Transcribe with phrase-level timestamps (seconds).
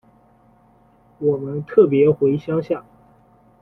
[1.19, 2.83] 我们特別回乡下